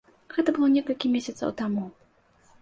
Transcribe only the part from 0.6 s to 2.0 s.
некалькі месяцаў таму.